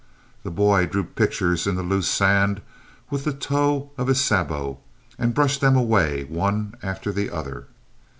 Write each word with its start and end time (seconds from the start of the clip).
The 0.41 0.49
boy 0.49 0.87
drew 0.87 1.03
pictures 1.03 1.67
in 1.67 1.75
the 1.75 1.83
loose 1.83 2.07
sand 2.07 2.61
with 3.11 3.23
the 3.23 3.31
toe 3.33 3.91
of 3.99 4.07
his 4.07 4.19
sabot 4.19 4.77
and 5.19 5.35
brushed 5.35 5.61
them 5.61 5.75
away 5.75 6.23
one 6.23 6.73
after 6.81 7.11
the 7.11 7.29
other. 7.29 7.67